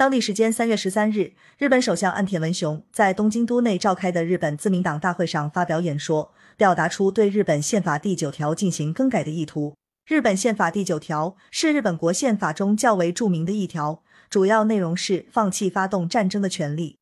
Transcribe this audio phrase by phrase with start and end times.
[0.00, 9.74] 当地时间三月十三日日本首相岸田文雄在东京都内召开的日本自民党大会上发表演说表达出对日本宪法第九条进行更改的意图。
[10.06, 16.96] 日本宪法第九条是日本国宪法中较为著名的一条主要内容是放弃发动战争的权利